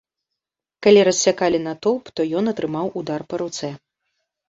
[0.87, 3.75] Калі рассякалі натоўп, то ён атрымаў удар па руцэ.